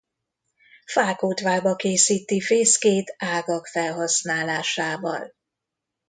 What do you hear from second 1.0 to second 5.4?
odvába készíti fészkét ágak felhasználásával.